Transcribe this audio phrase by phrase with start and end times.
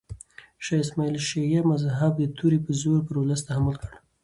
[0.63, 3.91] شاه اسماعیل شیعه مذهب د تورې په زور پر ولس تحمیل کړ.